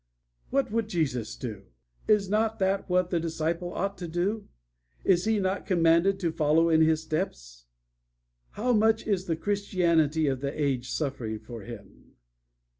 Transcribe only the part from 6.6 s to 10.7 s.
in His steps? How much is the Christianity of the